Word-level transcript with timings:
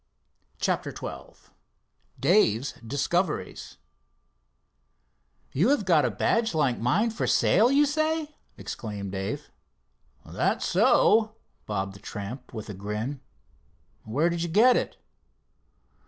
CHAPTER 0.57 0.89
XII 0.95 1.43
DAVE'S 2.19 2.73
DISCOVERIES 2.87 3.77
"You 5.51 5.69
have 5.69 5.85
got 5.85 6.05
a 6.05 6.09
badge 6.09 6.55
like 6.55 6.79
mine 6.79 7.11
for 7.11 7.27
sale, 7.27 7.71
you 7.71 7.85
say?" 7.85 8.33
exclaimed 8.57 9.11
Dave. 9.11 9.51
"That's 10.25 10.65
so," 10.65 11.35
bobbed 11.67 11.93
the 11.93 11.99
tramp 11.99 12.51
with 12.51 12.67
a 12.67 12.73
grin. 12.73 13.21
"Where 14.03 14.31
did 14.31 14.41
you 14.41 14.49
get 14.49 14.75
it?" 14.75 14.97